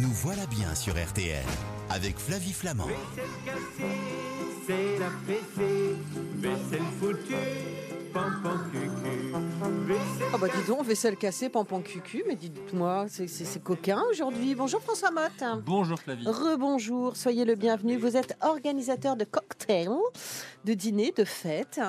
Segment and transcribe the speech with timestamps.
[0.00, 1.44] Nous voilà bien sur RTL
[1.90, 2.86] avec Flavie Flamand.
[2.86, 5.96] Vaisselle cassée, c'est la fessée.
[6.36, 7.34] Vaisselle foutue,
[8.12, 9.32] pampan cucu.
[9.86, 14.02] Vaisselle Ah bah dis donc, vaisselle cassée, pampon cucu, mais dites-moi, c'est- c'est c'est coquin
[14.10, 14.54] aujourd'hui.
[14.54, 15.62] Bonjour François Motte.
[15.64, 16.26] Bonjour Flavie.
[16.26, 17.96] Rebonjour, soyez le bienvenu.
[17.96, 19.88] Vous êtes organisateur de cocktails,
[20.64, 21.80] de dîners, de fêtes.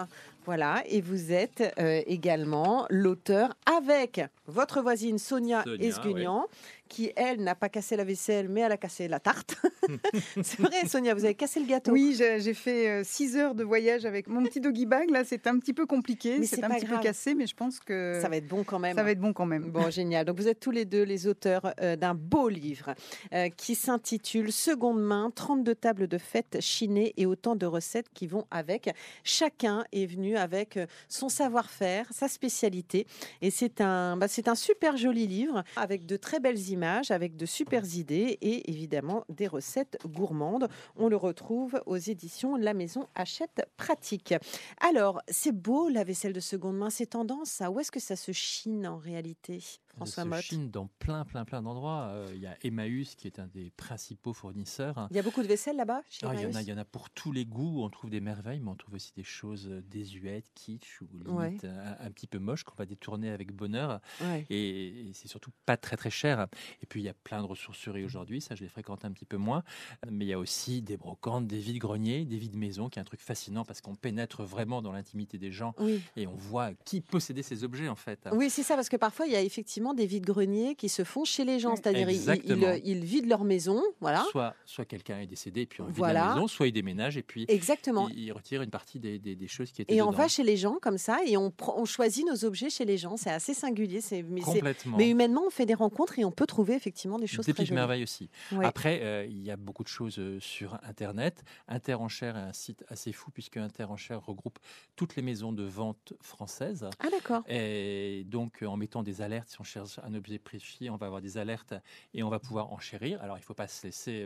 [0.46, 6.46] Voilà, et vous êtes euh, également l'auteur avec votre voisine Sonia, Sonia, Esguignan,
[6.90, 9.56] qui elle n'a pas cassé la vaisselle, mais elle a cassé la tarte.
[10.44, 11.92] c'est vrai, Sonia, vous avez cassé le gâteau.
[11.92, 15.10] Oui, j'ai fait 6 heures de voyage avec mon petit doggy bag.
[15.10, 16.98] Là, c'est un petit peu compliqué, Mais c'est un petit grave.
[16.98, 18.96] peu cassé, mais je pense que Ça va être bon quand même.
[18.96, 19.64] ça va être bon quand même.
[19.70, 20.26] Bon, génial.
[20.26, 22.94] Donc, vous êtes tous les deux les auteurs euh, d'un beau livre
[23.34, 28.28] euh, qui s'intitule Seconde main 32 tables de fête chinées et autant de recettes qui
[28.28, 28.90] vont avec.
[29.24, 33.06] Chacun est venu avec euh, son savoir-faire, sa spécialité.
[33.42, 37.36] Et c'est un, bah, c'est un super joli livre avec de très belles images, avec
[37.36, 40.68] de super idées et évidemment des recettes gourmandes.
[40.96, 44.34] On le retrouve aux éditions La Maison Achète Pratique.
[44.80, 47.72] Alors, c'est beau la vaisselle de seconde main, c'est tendance ça.
[47.72, 49.62] Où est-ce que ça se chine en réalité,
[50.06, 52.10] François de Chine dans plein, plein, plein d'endroits.
[52.12, 55.08] Euh, Il y a Emmaüs qui est un des principaux fournisseurs.
[55.12, 56.70] Il y a beaucoup de vaisselle là-bas chez Alors, il, y en a, Emmaüs il
[56.70, 57.84] y en a pour tous les goûts.
[57.84, 61.66] On trouve des merveilles, mais on trouve aussi des choses euh, désuètes, kitsch ou limite
[61.66, 64.00] un, un petit peu moches qu'on va détourner avec bonheur.
[64.22, 64.46] Ouais.
[64.50, 66.48] Et, et c'est surtout pas très très cher.
[66.82, 69.26] Et puis il y a plein de ressourceries aujourd'hui, ça je les fréquente un petit
[69.26, 69.64] peu moins.
[70.10, 73.22] Mais il y a aussi des brocantes, des vides-greniers, des vides-maisons, qui est un truc
[73.22, 76.02] fascinant parce qu'on pénètre vraiment dans l'intimité des gens Oui.
[76.16, 78.28] et on voit qui possédait ces objets en fait.
[78.32, 81.24] Oui, c'est ça, parce que parfois, il y a effectivement des vides-greniers qui se font
[81.26, 81.76] chez les gens.
[81.76, 84.26] C'est-à-dire, ils, ils, ils vident leur maison, voilà.
[84.32, 86.28] Soit, soit quelqu'un est décédé et puis on vide Voilà.
[86.30, 88.08] la maison, soit il déménage et puis Exactement.
[88.10, 90.10] il, il retire une partie des, des- des choses qui étaient Et dedans.
[90.10, 92.98] on va chez les gens comme ça et on, on choisit nos objets chez les
[92.98, 93.18] gens.
[93.18, 94.02] C'est assez singulier.
[94.02, 94.98] C'est, mais, complètement.
[94.98, 97.64] mais humainement, on fait des rencontres et on peut trouver effectivement des choses des très
[97.64, 98.30] petites merveilles aussi.
[98.52, 98.66] Ouais.
[98.66, 101.44] Après, euh, il y a beaucoup de choses euh, sur Internet.
[101.68, 104.60] Interenchère est un site assez fou puisque Interenchère regroupe
[104.96, 106.90] toutes les maisons de vente françaises.
[107.00, 107.44] Ah d'accord.
[107.48, 111.74] Et donc, en mettant des alertes, on un objet précis, on va avoir des alertes
[112.14, 113.22] et on va pouvoir enchérir.
[113.22, 114.26] Alors, il ne faut pas se laisser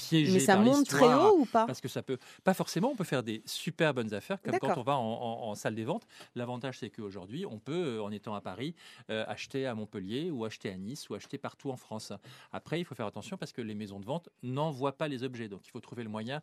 [0.00, 2.54] euh, piéger Mais ça par monte très haut ou pas Parce que ça peut, pas
[2.54, 5.54] forcément, on peut faire des super bonnes affaires, comme quand on va en, en- en
[5.54, 6.06] salle des ventes.
[6.34, 8.74] L'avantage, c'est qu'aujourd'hui, on peut, euh, en étant à Paris,
[9.10, 12.12] euh, acheter à Montpellier ou acheter à Nice ou acheter partout en France.
[12.52, 15.48] Après, il faut faire attention parce que les maisons de vente n'envoient pas les objets.
[15.48, 16.40] Donc, il faut trouver le moyen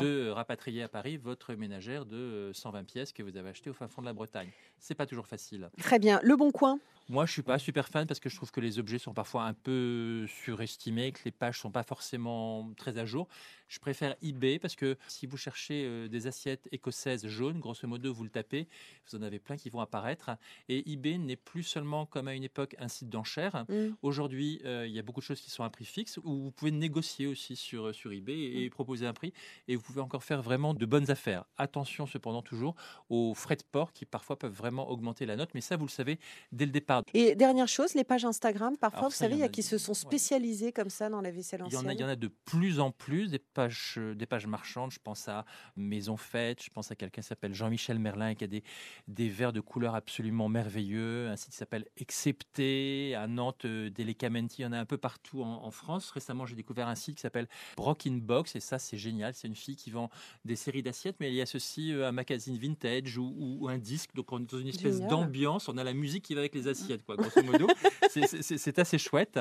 [0.00, 3.74] de rapatrier à Paris votre ménagère de euh, 120 pièces que vous avez acheté au
[3.74, 4.50] fin fond de la Bretagne.
[4.78, 5.70] C'est pas toujours facile.
[5.78, 6.20] Très bien.
[6.22, 6.78] Le bon coin?
[7.08, 9.44] Moi, je suis pas super fan parce que je trouve que les objets sont parfois
[9.44, 13.28] un peu surestimés, que les pages sont pas forcément très à jour.
[13.72, 18.12] Je préfère eBay parce que si vous cherchez euh, des assiettes écossaises jaunes, grosso modo,
[18.12, 18.68] vous le tapez,
[19.10, 20.30] vous en avez plein qui vont apparaître.
[20.68, 23.64] Et eBay n'est plus seulement comme à une époque un site d'enchères.
[23.70, 23.94] Mm.
[24.02, 26.50] Aujourd'hui, euh, il y a beaucoup de choses qui sont à prix fixe où vous
[26.50, 29.32] pouvez négocier aussi sur, sur eBay et, et proposer un prix
[29.68, 31.46] et vous pouvez encore faire vraiment de bonnes affaires.
[31.56, 32.74] Attention cependant toujours
[33.08, 35.90] aux frais de port qui parfois peuvent vraiment augmenter la note, mais ça vous le
[35.90, 36.18] savez
[36.52, 37.04] dès le départ.
[37.14, 39.44] Et dernière chose, les pages Instagram, parfois, Alors vous ça, il savez, y il y
[39.44, 39.96] a qui se sont ouais.
[39.96, 41.90] spécialisés comme ça dans la vaisselle Il y, en ancienne.
[41.90, 43.61] a, il y en a de plus en plus des pages,
[43.98, 44.90] euh, des pages marchandes.
[44.92, 45.44] Je pense à
[45.76, 48.62] Maison Faite, je pense à quelqu'un qui s'appelle Jean-Michel Merlin qui a des,
[49.08, 51.28] des verres de couleurs absolument merveilleux.
[51.28, 54.96] Un site qui s'appelle Excepté, à Nantes, euh, Delicamenti, il y en a un peu
[54.98, 56.10] partout en, en France.
[56.10, 59.34] Récemment, j'ai découvert un site qui s'appelle Broken Box et ça, c'est génial.
[59.34, 60.10] C'est une fille qui vend
[60.44, 63.68] des séries d'assiettes, mais il y a ceci euh, un magazine vintage ou, ou- ou
[63.68, 64.14] un disque.
[64.14, 65.68] Donc, on est dans une espèce d'ambiance.
[65.68, 67.66] On a la musique qui va avec les assiettes, quoi, grosso modo.
[68.10, 69.38] C'est assez chouette.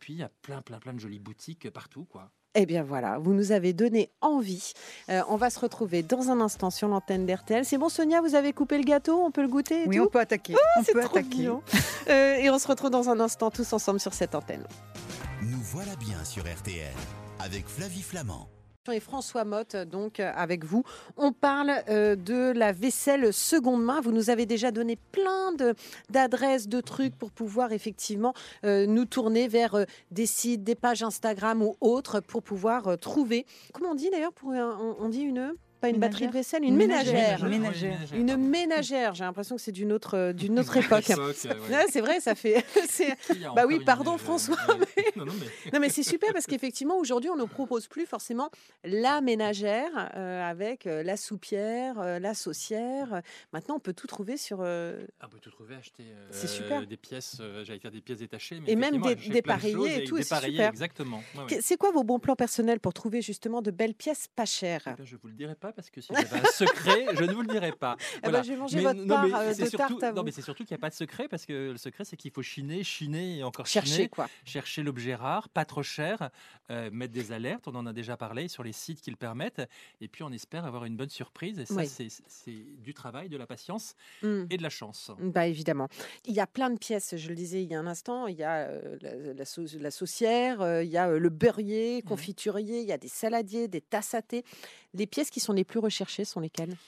[0.00, 2.30] Puis, il y a plein, plein, plein de jolies boutiques partout, quoi.
[2.60, 4.72] Eh bien voilà, vous nous avez donné envie.
[5.10, 7.64] Euh, on va se retrouver dans un instant sur l'antenne d'RTL.
[7.64, 10.02] C'est bon Sonia, vous avez coupé le gâteau, on peut le goûter et Oui, tout
[10.02, 10.56] on peut attaquer.
[10.76, 11.36] on C'est peut trop attaquer.
[11.36, 11.62] mignon.
[12.08, 14.64] Euh, et on se retrouve dans un instant tous ensemble sur cette antenne.
[15.42, 16.90] Nous voilà bien sur RTL
[17.38, 18.48] avec Flavie Flamand.
[18.92, 20.82] Et François Motte, donc euh, avec vous,
[21.16, 24.00] on parle euh, de la vaisselle seconde main.
[24.00, 25.52] Vous nous avez déjà donné plein
[26.08, 28.32] d'adresses, de, trucs pour pouvoir effectivement
[28.64, 33.44] euh, nous tourner vers des sites, des pages Instagram ou autres pour pouvoir trouver.
[33.74, 36.10] Comment on dit d'ailleurs on dit une pas une Ménagère.
[36.10, 37.14] batterie de vaisselle, une Une ménagère.
[37.44, 37.48] ménagère.
[37.48, 38.14] Ménagère.
[38.14, 39.14] Une ménagère.
[39.14, 41.08] J'ai l'impression que c'est d'une autre euh, d'une autre époque.
[41.08, 42.64] Ouais, c'est vrai, ça fait.
[43.54, 44.56] Bah oui, pardon, François,
[45.16, 45.70] Non, non, mais...
[45.72, 48.50] Non, mais c'est super parce qu'effectivement, aujourd'hui, on ne propose plus forcément
[48.84, 53.22] la ménagère euh, avec euh, la soupière, euh, la saucière.
[53.52, 54.58] Maintenant, on peut tout trouver sur.
[54.62, 56.86] euh, On peut tout trouver, acheter euh, C'est super.
[56.86, 58.60] des pièces, euh, j'allais faire des pièces détachées.
[58.60, 60.68] Mais Et même des- des pareillés et tout, c'est super.
[60.68, 61.22] Exactement.
[61.34, 61.56] Ouais, ouais.
[61.56, 64.96] que- C'est quoi vos bons plans personnels pour trouver justement de belles pièces pas chères?
[64.98, 67.42] Eh je vous le dirai pas parce que si j'avais un secret, je ne vous
[67.42, 67.96] le dirai pas.
[68.24, 70.74] Eh ben, Mais votre non, part mais euh, surtout- à Non, mais c'est surtout qu'il
[70.74, 73.42] n'y a pas de secret parce que le secret, c'est qu'il faut chiner, chiner et
[73.44, 74.28] encore Chercher chiner, quoi.
[74.44, 75.48] chercher l'objet rare.
[75.48, 76.30] pas trop cher,
[76.70, 79.62] euh, mettre des alertes, on en a déjà parlé, sur les sites qui le permettent,
[80.00, 81.58] et puis on espère avoir une bonne surprise.
[81.58, 81.88] Et ça, Oui.
[82.26, 84.44] c'est du travail, de la patience Mm.
[84.50, 85.10] et de la chance.
[85.20, 85.88] Bah évidemment.
[86.26, 88.26] Il y a plein de pièces, je le disais il y a un instant.
[88.26, 92.02] Il y a euh, la, la sau- la saucière, euh, il y a le beurrier,
[92.02, 94.44] confiturier, il y a des saladiers, des tasses à thé.
[94.94, 96.78] Les pièces qui sont les plus recherchées sont lesquelles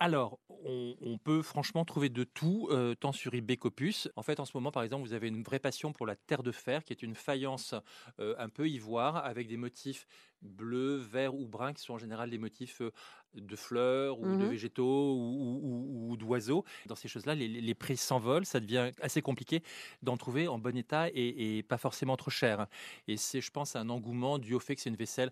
[0.00, 4.08] Alors, on, on peut franchement trouver de tout, euh, tant sur eBay qu'Opus.
[4.16, 6.42] En fait, en ce moment, par exemple, vous avez une vraie passion pour la terre
[6.42, 7.74] de fer, qui est une faïence
[8.18, 10.06] euh, un peu ivoire, avec des motifs
[10.42, 12.90] bleus, verts ou bruns, qui sont en général des motifs euh,
[13.34, 14.46] de fleurs ou de Mhm.
[14.46, 16.64] végétaux ou, ou- ou- ou d'oiseaux.
[16.86, 19.62] Dans ces choses-là, les, les- les prix s'envolent, ça devient assez compliqué
[20.02, 22.66] d'en trouver en bon état et, et pas forcément trop cher.
[23.06, 25.30] Et c'est, je pense, un engouement dû au fait que c'est une vaisselle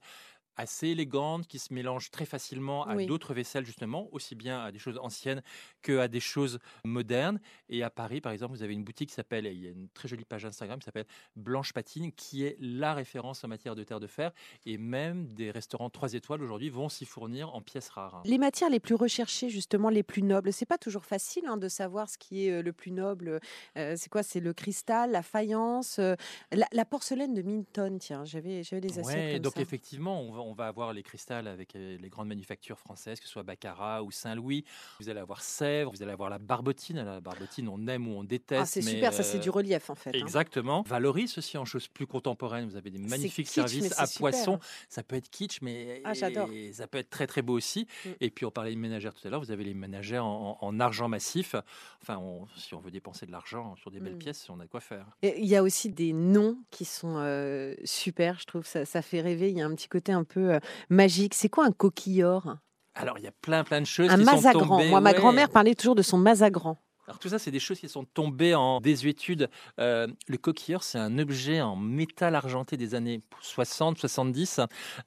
[0.57, 3.07] assez élégante, qui se mélange très facilement à Oui.
[3.07, 5.43] d'autres vaisselles, justement, aussi bien à des choses anciennes
[5.83, 7.41] que à des choses modernes.
[7.69, 9.89] Et à Paris, par exemple, vous avez une boutique qui s'appelle, il y a une
[9.89, 11.07] très jolie page Instagram qui s'appelle
[11.37, 14.33] Blanche Patine, qui est la référence en matière de terre de fer.
[14.67, 18.23] Et même des restaurants 3 étoiles aujourd'hui vont s'y fournir en pièces rares.
[18.25, 21.69] Les matières les plus recherchées, justement, les plus nobles, c'est pas toujours facile hein, de
[21.69, 23.41] savoir ce qui est euh, le plus noble.
[23.79, 24.23] Euh, c'est quoi?
[24.23, 26.15] C'est le cristal, la faïence, euh,
[26.53, 27.97] la, la porcelaine de Minton.
[28.01, 29.61] Tiens, j'avais j'avais des assiettes Ouais, comme donc ça.
[29.61, 33.27] effectivement, on va, on va avoir les cristals avec euh, les grandes manufactures françaises, que
[33.27, 34.65] ce soit Baccarat ou Saint-Louis.
[35.01, 37.03] Vous allez avoir Sèvres, vous allez avoir la Barbotine.
[37.03, 38.63] La Barbotine, on aime ou on déteste.
[38.63, 40.11] Ah, c'est mais, super, ça c'est euh, du relief en fait.
[40.11, 40.19] hein.
[40.19, 40.83] Exactement.
[40.87, 42.69] Valoris aussi en choses plus contemporaines.
[42.69, 44.31] Vous avez des magnifiques kitsch, services c'est à super.
[44.31, 44.59] poisson.
[44.89, 46.13] Ça peut être kitsch, mais Ah,
[46.53, 47.87] et ça peut être très très beau aussi.
[48.05, 48.09] Mm.
[48.21, 49.41] Et puis on parlait de ménagères tout à l'heure.
[49.41, 51.55] Vous avez les ménagères en, en- en argent massif.
[52.03, 54.19] Enfin, on- si on veut dépenser de l'argent sur des belles Mm.
[54.19, 55.07] pièces, on a de quoi faire.
[55.23, 58.67] Il y a aussi des noms qui sont euh, super, je trouve.
[58.67, 59.51] Ça, ça fait rêver.
[59.51, 61.35] Il y a un petit côté un peu euh, magique.
[61.35, 62.57] C'est quoi un coquillor
[62.95, 64.67] Alors il y a plein plein de choses Un qui sont mazagran.
[64.79, 64.89] tombées.
[64.91, 66.79] Moi, ma grand-mère parlait toujours de son mazagran.
[67.13, 69.51] Alors tout ça, c'est des choses qui sont tombées en désuétude.
[69.79, 74.61] Euh, le coquilleur, c'est un objet en métal argenté des années 60, 70,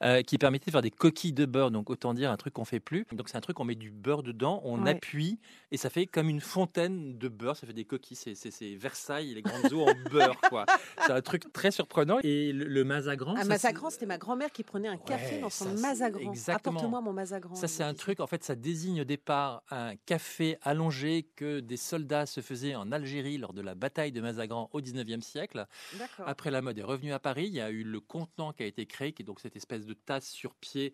[0.04, 1.72] euh, qui permettait de faire des coquilles de beurre.
[1.72, 3.06] Donc autant dire un truc qu'on fait plus.
[3.12, 4.90] Donc c'est un truc, on met du beurre dedans, on Ouais.
[4.92, 5.40] appuie
[5.72, 7.56] et ça fait comme une fontaine de beurre.
[7.56, 8.16] Ça fait des coquilles.
[8.16, 10.64] C'est, Versailles, les grandes eaux en beurre, quoi.
[11.04, 12.18] C'est un truc très surprenant.
[12.22, 15.50] Et le, le mazagran, Un mazagran, c'était ma grand-mère qui prenait un café Ouais, dans
[15.50, 16.30] son mazagran.
[16.30, 16.76] exactement.
[16.78, 17.56] Apporte-moi mon mazagran.
[17.56, 21.76] Ça, c'est un truc, en fait, ça désigne au départ un café allongé que des
[21.96, 25.66] soldats se faisaient en Algérie lors de la bataille de Mazagran au 19e siècle.
[26.26, 27.46] Après, la mode est revenue à Paris.
[27.46, 29.86] Il y a eu le contenant qui a été créé, qui est donc cette espèce
[29.86, 30.92] de tasse sur pied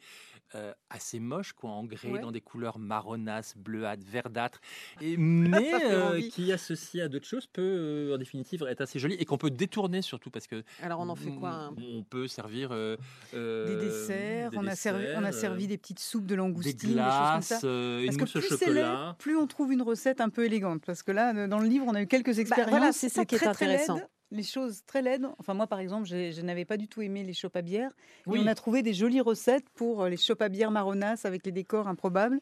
[0.54, 2.20] euh, assez moche, quoi, en grès, Ouais.
[2.20, 4.60] dans des couleurs marronasses, bleuâtres, verdâtres,
[5.00, 9.14] et, mais euh, qui, associé à d'autres choses, peut euh, en définitive être assez joli
[9.14, 11.74] et qu'on peut détourner surtout parce que Alors, on en fait quoi hein?
[11.78, 16.00] on, peut servir Des desserts, des on, a servi, on a desserts, servi des petites
[16.00, 17.60] soupes de des langoustine, des, choses comme ça.
[17.60, 19.16] glaces, une que mousse au plus c'est laid, chocolat.
[19.18, 20.81] plus on trouve une recette un peu élégante.
[20.86, 22.70] Parce que là, dans le livre, on a eu quelques expériences.
[22.70, 23.96] Bah, voilà, c'est ça qui est très, très intéressant.
[23.96, 25.26] laide, les choses très laides.
[25.38, 27.90] Enfin, moi, par exemple, je n'avais pas du tout aimé les chopes à bière.
[28.26, 28.40] Et Oui.
[28.42, 31.52] on a trouvé des jolies recettes pour euh, les chopes à bière marronasses avec les
[31.52, 32.40] décors improbables.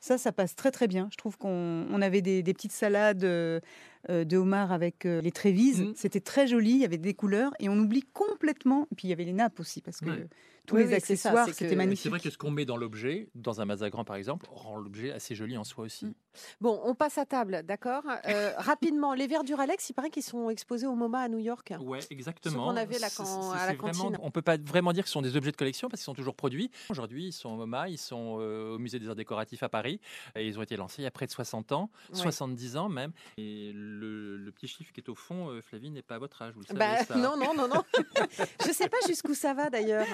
[0.00, 1.08] Ça, ça passe très très bien.
[1.12, 3.60] Je trouve qu'on on avait des, des petites salades euh,
[4.08, 5.80] de homard avec euh, les trévises.
[5.82, 5.92] Mhm.
[5.96, 7.52] C'était très joli, il y avait des couleurs.
[7.60, 8.86] Et on oublie complètement.
[8.90, 10.28] Et puis il y avait les nappes aussi, parce que Ouais.
[10.66, 12.02] tous Oui, les oui, accessoires, que- c'était magnifique.
[12.04, 15.10] C'est vrai que ce qu'on met dans l'objet, dans un mazagran par exemple, rend l'objet
[15.12, 16.06] assez joli en soi aussi.
[16.06, 16.14] Mm.
[16.62, 18.04] Bon, on passe à table, d'accord?
[18.28, 21.38] Euh, Rapidement, les verres du Ralex, il paraît qu'ils sont exposés au MoMA à New
[21.40, 21.74] York.
[21.80, 22.68] Ouais, exactement.
[22.68, 24.18] qu'on avait là quand- c'est- à la vraiment- cantine.
[24.22, 26.14] on peut pas vraiment dire que ce sont des objets de collection parce qu'ils sont
[26.14, 26.70] toujours produits.
[26.90, 30.00] Aujourd'hui, ils sont au MoMA, ils sont euh, au musée des arts décoratifs à Paris.
[30.36, 32.16] Et ils ont été lancés il y a près de 60 ans, Ouais.
[32.18, 33.12] 70 ans même.
[33.36, 36.40] Et le, le petit chiffre qui est au fond, euh, Flavie, n'est pas à votre
[36.42, 36.78] âge, vous le savez.
[36.78, 37.16] Bah, ça.
[37.16, 37.82] non, non, non, non.
[38.66, 40.06] je sais pas jusqu'où ça va d'ailleurs.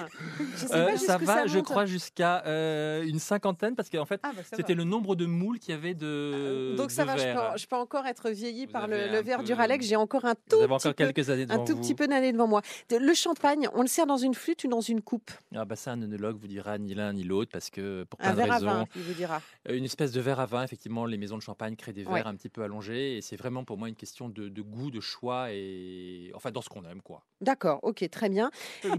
[0.55, 4.19] Je sais Euh, pas ça va, je crois, jusqu'à euh, une cinquantaine parce qu'en fait,
[4.23, 4.77] Ah, bah, c'était va.
[4.77, 6.05] le nombre de moules qu'il y avait de.
[6.05, 9.21] Euh, Donc ça va, je peux, je peux encore être vieillie Vous par le, un
[9.21, 9.85] verre du Ralex.
[9.85, 11.05] J'ai encore un Vous tout avez petit encore peu.
[11.11, 11.81] quelques années devant Un tout vous.
[11.81, 12.61] petit peu d'années devant moi.
[12.91, 15.31] Le champagne, on le sert dans une flûte ou dans une coupe?
[15.55, 18.23] Ah bah ça, un œnologue vous dira ni l'un ni l'autre parce que pour Un
[18.23, 19.41] plein de verre à vin, il vous dira.
[19.69, 22.23] Une espèce de verre à vin, effectivement, les maisons de champagne créent des verres Ouais.
[22.25, 24.99] un petit peu allongés et c'est vraiment pour moi une question de, de goût, de
[24.99, 27.23] choix et enfin dans ce qu'on aime quoi.
[27.39, 28.49] D'accord, ok, très bien.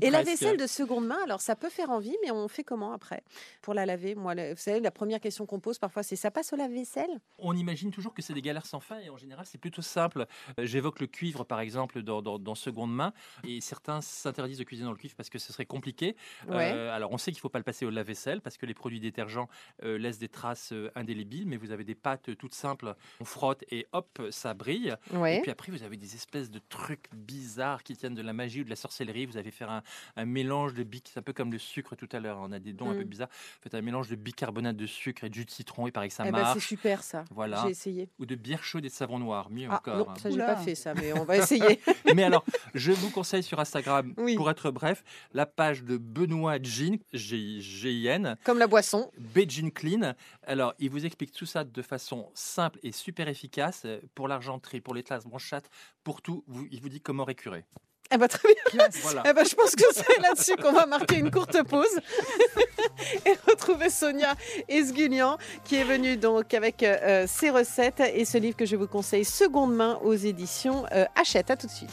[0.00, 2.92] Et la vaisselle de seconde main, alors ça peut faire envie, mais on fait comment
[2.92, 3.24] après
[3.62, 6.52] Pour la laver, moi, vous savez, la première question qu'on pose parfois, c'est ça passe
[6.52, 7.10] au lave-vaisselle?
[7.38, 10.26] On imagine toujours que c'est des galères sans fin et en général c'est plutôt simple.
[10.60, 13.12] Euh, J'évoque le cuivre par exemple dans, dans- dans seconde main
[13.42, 16.14] et certains s'interdisent de cuisiner dans le cuivre parce que ce serait compliqué.
[16.48, 16.70] Ouais.
[16.72, 18.74] Euh, alors on sait qu'il ne faut pas le passer au lave-vaisselle parce que les
[18.74, 19.48] produits détergents
[19.82, 23.64] euh, laissent des traces euh, indélébiles, mais vous avez des pâtes toutes simples, on frotte
[23.72, 24.94] et hop, ça brille.
[25.12, 28.60] Et puis après, vous avez des espèces de trucs bizarres qui tiennent de la magie
[28.60, 29.26] ou de la sorcellerie.
[29.26, 29.82] Vous allez faire un,
[30.16, 32.38] un mélange de bic, c'est un peu comme le sucre tout à l'heure.
[32.40, 33.04] On a des dons un peu Mm.
[33.04, 33.28] bizarres.
[33.62, 35.86] Faites un mélange de bicarbonate de sucre et de jus de citron.
[35.86, 36.66] Il paraît que ça Eh ben, c'est marche.
[36.66, 37.24] super ça.
[37.30, 37.62] Voilà.
[37.64, 38.08] J'ai essayé.
[38.18, 39.50] Ou de bière chaude et de savon noir.
[39.50, 40.08] Mieux Ah encore.
[40.10, 41.80] non, ça j'ai pas fait ça, mais on va essayer.
[42.14, 44.34] Mais alors, je vous conseille sur Instagram, Oui.
[44.36, 45.02] pour être bref,
[45.32, 49.10] la page de Benoît Jean, G-I-N, Comme la boisson.
[49.18, 50.14] Beijing Clean.
[50.42, 54.94] Alors, il vous explique tout ça de façon simple et super efficace pour l'argenterie, pour
[54.94, 55.68] les classes brochates,
[56.04, 56.44] pour tout.
[56.48, 57.64] Vous- il vous dit comment récurer.
[58.12, 58.88] Eh ben, très bien.
[59.02, 59.22] Voilà.
[59.24, 61.86] Eh ben, je pense que c'est là-dessus qu'on va marquer une courte pause
[63.26, 64.34] et retrouver Sonia
[64.68, 68.88] Esgulian qui est venue donc avec euh, ses recettes et ce livre que je vous
[68.88, 71.50] conseille seconde main aux éditions euh, Hachette.
[71.52, 71.90] À tout de suite.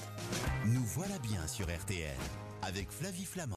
[0.65, 2.09] Nous voilà bien sur RTL
[2.63, 3.55] avec Flavie Flamand.